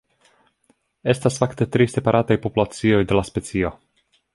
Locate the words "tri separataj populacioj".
1.77-3.07